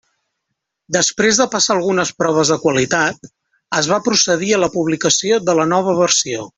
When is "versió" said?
6.07-6.49